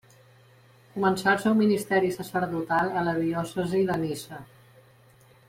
[0.93, 4.43] Començà el seu ministeri sacerdotal a la diòcesi de Niça.